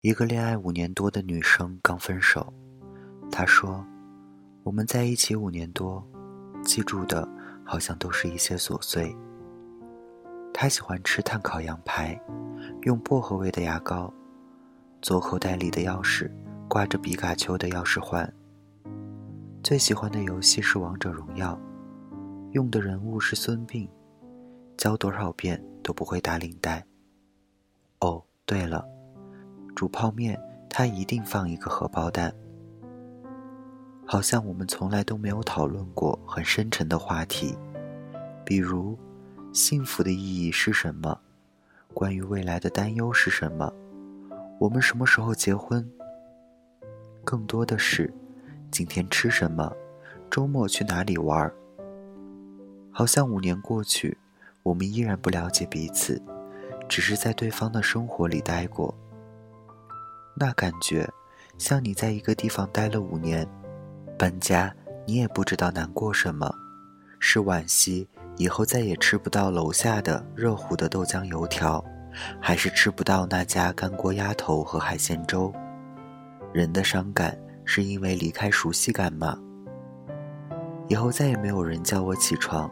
[0.00, 2.52] 一个恋爱五年多的女生刚分手，
[3.32, 3.84] 她说
[4.62, 6.06] ：“我们在一起五年多，
[6.62, 7.28] 记住的
[7.64, 9.12] 好像都是一些琐碎。
[10.54, 12.16] 她喜欢吃碳烤羊排，
[12.82, 14.12] 用薄荷味的牙膏，
[15.02, 16.30] 左口袋里的钥匙
[16.68, 18.32] 挂着皮卡丘的钥匙环。
[19.64, 21.60] 最喜欢的游戏是王者荣耀，
[22.52, 23.88] 用的人物是孙膑，
[24.76, 26.86] 教多少遍都不会打领带。
[27.98, 28.86] 哦，对了。”
[29.78, 30.36] 煮泡面，
[30.68, 32.34] 他一定放一个荷包蛋。
[34.04, 37.56] 好像我们从来都没有讨论过很深沉的话题，
[38.44, 38.98] 比如
[39.52, 41.16] 幸福的意义是什么？
[41.94, 43.72] 关于未来的担忧是什么？
[44.58, 45.88] 我们什么时候结婚？
[47.22, 48.12] 更多的是
[48.72, 49.72] 今天吃什么？
[50.28, 51.48] 周末去哪里玩？
[52.90, 54.18] 好像五年过去，
[54.64, 56.20] 我们依然不了解彼此，
[56.88, 58.92] 只是在对方的生活里待过。
[60.40, 61.08] 那感觉，
[61.58, 63.44] 像你在一个地方待了五年，
[64.16, 64.72] 搬家
[65.04, 66.48] 你也不知道难过什么，
[67.18, 71.84] 是惋惜以后再也吃不到楼下的热乎的豆浆油条，
[72.40, 75.52] 还是吃不到那家干锅鸭头和海鲜粥？
[76.52, 79.36] 人的伤感是因为离开熟悉感吗？
[80.88, 82.70] 以后再也没有人叫我起床，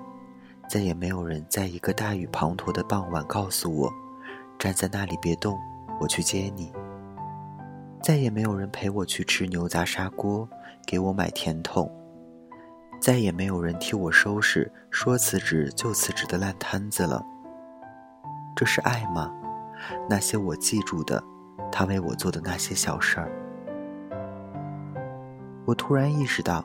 [0.70, 3.92] 再也没有人在一个大雨滂沱的傍晚告诉我，
[4.56, 5.58] 站在那里别动，
[6.00, 6.72] 我去接你。
[8.06, 10.48] 再也没有人陪我去吃牛杂砂锅，
[10.86, 11.90] 给我买甜筒。
[13.00, 17.20] 再也没有人替我收拾说辞职就辞职的烂摊子了。
[18.54, 19.34] 这是爱吗？
[20.08, 21.20] 那些我记住的，
[21.72, 23.28] 他为我做的那些小事儿。
[25.64, 26.64] 我突然意识到，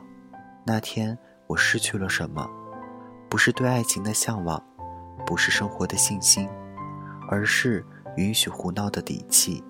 [0.64, 1.18] 那天
[1.48, 2.48] 我失去了什么？
[3.28, 4.62] 不是对爱情的向往，
[5.26, 6.48] 不是生活的信心，
[7.28, 7.84] 而是
[8.16, 9.60] 允许胡闹的底气。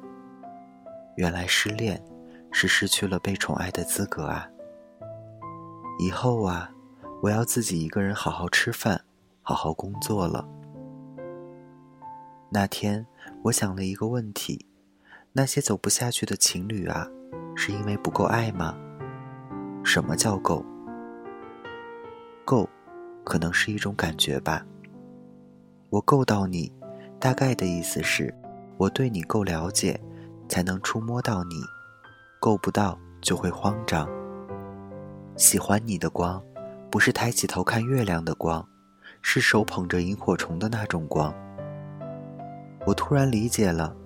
[1.17, 2.03] 原来失恋
[2.51, 4.49] 是失去了被宠爱的资格啊！
[5.99, 6.71] 以后啊，
[7.23, 9.05] 我要自己一个人好好吃饭，
[9.43, 10.49] 好好工作了。
[12.51, 13.07] 那天
[13.45, 14.67] 我想了一个问题：
[15.33, 17.07] 那些走不下去的情侣啊，
[17.55, 18.75] 是因为不够爱吗？
[19.85, 20.65] 什么叫够？
[22.45, 22.69] 够，
[23.23, 24.65] 可能是一种感觉吧。
[25.91, 26.73] 我够到你，
[27.21, 28.35] 大概的意思是，
[28.79, 30.01] 我对你够了解。
[30.53, 31.65] 才能触摸到你，
[32.39, 34.07] 够不到就会慌张。
[35.35, 36.43] 喜欢你的光，
[36.91, 38.63] 不是抬起头看月亮的光，
[39.23, 41.35] 是手捧着萤火虫的那种光。
[42.85, 43.97] 我突然理解了，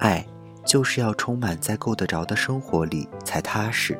[0.00, 0.26] 爱
[0.64, 3.96] 就是要充满在够得着的生活里才踏实。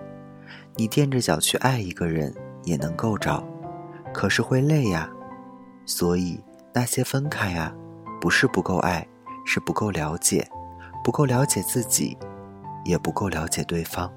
[0.74, 3.40] 你踮着脚去爱一个人也能够着，
[4.12, 5.08] 可是会累呀。
[5.84, 6.42] 所以
[6.74, 7.72] 那些分开啊，
[8.20, 9.06] 不是不够爱，
[9.44, 10.50] 是不够了解。
[11.06, 12.18] 不够了解自己，
[12.84, 14.12] 也不够了解对方。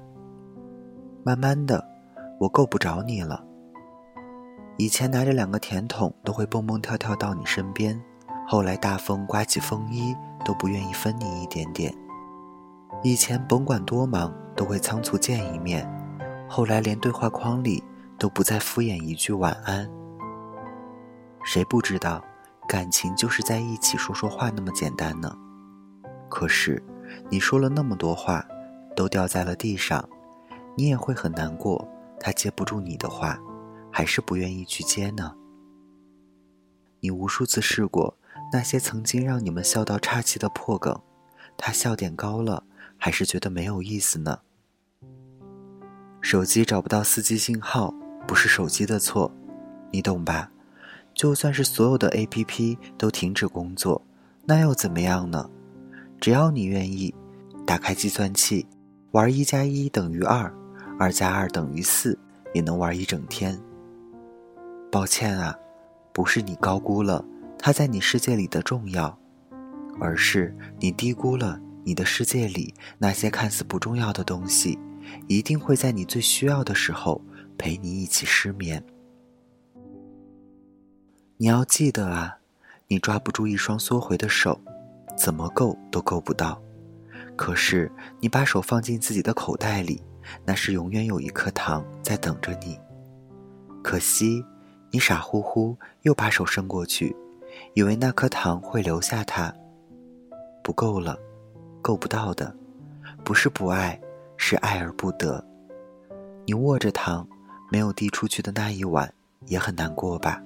[1.22, 1.86] 慢慢的，
[2.40, 3.44] 我够不着你了。
[4.76, 7.96] 以前拿着两个甜筒都会蹦蹦跳跳到你身边，
[8.44, 11.94] 后来大风刮起风衣都不愿意分你一点点。
[13.04, 15.88] 以前甭管多忙都会仓促见一面，
[16.48, 17.84] 后来连对话框里
[18.18, 19.88] 都不再敷衍一句晚安。
[21.44, 22.20] 谁不知道，
[22.66, 25.32] 感情就是在一起说说话那么简单呢？
[26.30, 26.82] 可是，
[27.28, 28.46] 你说了那么多话，
[28.96, 30.08] 都掉在了地上，
[30.76, 31.86] 你也会很难过。
[32.18, 33.38] 他接不住你的话，
[33.90, 35.34] 还是不愿意去接呢？
[37.00, 38.16] 你无数次试过
[38.52, 40.98] 那些曾经让你们笑到岔气的破梗，
[41.56, 42.62] 他笑点高了，
[42.96, 44.40] 还是觉得没有意思呢？
[46.20, 47.94] 手机找不到四 G 信号，
[48.26, 49.32] 不是手机的错，
[49.90, 50.50] 你懂吧？
[51.14, 54.02] 就算是所有的 APP 都停止工作，
[54.44, 55.50] 那又怎么样呢？
[56.20, 57.14] 只要你愿意，
[57.66, 58.66] 打开计算器，
[59.12, 60.54] 玩一加一等于二，
[60.98, 62.18] 二加二等于四，
[62.52, 63.58] 也能玩一整天。
[64.92, 65.56] 抱歉啊，
[66.12, 67.24] 不是你高估了
[67.58, 69.18] 他在你世界里的重要，
[69.98, 74.78] 而是你低估了你的世界里那些看似不重要的东西，
[75.26, 77.22] 一定会在你最需要的时候
[77.56, 78.84] 陪你一起失眠。
[81.38, 82.36] 你要记得啊，
[82.88, 84.60] 你抓不住一双缩回的手。
[85.20, 86.58] 怎么够都够不到，
[87.36, 90.02] 可是你把手放进自己的口袋里，
[90.46, 92.80] 那是永远有一颗糖在等着你。
[93.82, 94.42] 可惜，
[94.90, 97.14] 你傻乎乎又把手伸过去，
[97.74, 99.54] 以为那颗糖会留下它。
[100.64, 101.18] 不够了，
[101.82, 102.56] 够不到的，
[103.22, 104.00] 不是不爱，
[104.38, 105.44] 是爱而不得。
[106.46, 107.28] 你握着糖，
[107.70, 109.12] 没有递出去的那一晚，
[109.48, 110.40] 也很难过吧？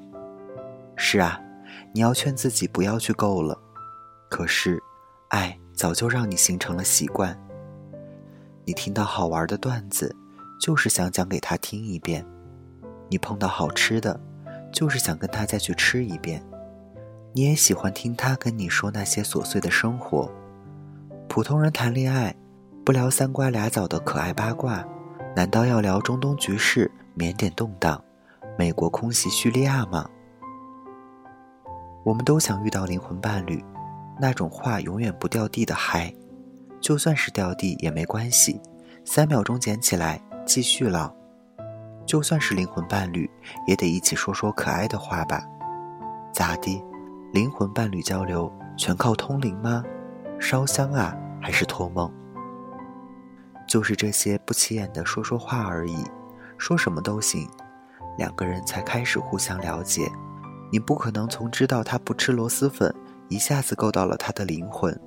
[0.96, 1.40] 是啊，
[1.92, 3.56] 你要劝自己不要去够了。
[4.34, 4.82] 可是，
[5.28, 7.40] 爱早就让你形成了习惯，
[8.64, 10.12] 你听到好玩的段子，
[10.60, 12.24] 就是想讲给他听一遍；
[13.08, 14.18] 你碰到好吃的，
[14.72, 16.44] 就是想跟他再去吃一遍。
[17.32, 20.28] 你也喜欢听他跟你说那些琐碎的生活。
[21.28, 22.34] 普通人谈恋爱，
[22.84, 24.84] 不聊三瓜俩枣的可爱八卦，
[25.36, 28.02] 难道要聊中东局势、缅甸动荡、
[28.58, 30.10] 美国空袭叙利亚吗？
[32.04, 33.64] 我们都想遇到灵魂伴侣，
[34.18, 36.12] 那种话永远不掉地的嗨。
[36.80, 38.60] 就算是掉地也没关系，
[39.04, 41.14] 三秒钟捡起来继续唠。
[42.06, 43.30] 就算是灵魂伴侣，
[43.66, 45.42] 也得一起说说可爱的话吧。
[46.32, 46.84] 咋的？
[47.32, 49.82] 灵魂伴侣交流全靠通灵吗？
[50.38, 52.12] 烧香啊，还是托梦？
[53.66, 55.96] 就是这些不起眼的说说话而已，
[56.58, 57.48] 说什么都行。
[58.18, 60.06] 两个人才开始互相了解，
[60.70, 62.94] 你不可能从知道他不吃螺蛳粉，
[63.28, 64.98] 一下子够到了他的灵魂，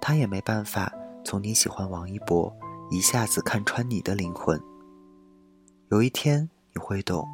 [0.00, 0.92] 他也没办法。
[1.24, 2.52] 从你喜欢王一博，
[2.90, 4.60] 一下子看穿你的灵魂。
[5.90, 7.24] 有一天你会懂，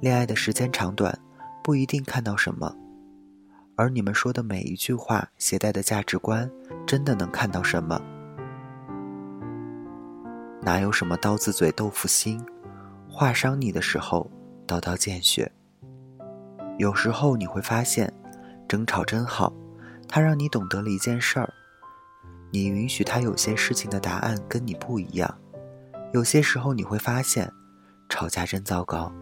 [0.00, 1.18] 恋爱的时间长短
[1.64, 2.76] 不一定看到什么，
[3.76, 6.50] 而你们说的每一句话携带的价值观，
[6.86, 7.98] 真的能看到什么？
[10.60, 12.44] 哪有什么刀子嘴豆腐心，
[13.08, 14.30] 划伤你的时候
[14.66, 15.50] 刀刀见血。
[16.76, 18.12] 有时候你会发现，
[18.70, 19.52] 争吵真好，
[20.08, 21.52] 它让你懂得了一件事儿。
[22.52, 25.28] 你允许他有些事情的答案跟你不一样，
[26.12, 27.50] 有些时候你会发现，
[28.08, 29.12] 吵架真糟糕。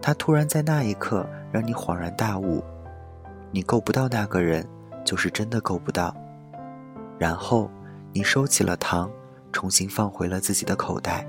[0.00, 2.62] 他突然在那一刻让你恍然大悟，
[3.50, 4.64] 你够不到那个人，
[5.04, 6.14] 就是真的够不到。
[7.18, 7.68] 然后
[8.12, 9.10] 你收起了糖，
[9.50, 11.26] 重新放回了自己的口袋。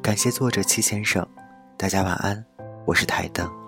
[0.00, 1.26] 感谢作者戚先生，
[1.76, 2.42] 大家晚安，
[2.86, 3.59] 我是台灯。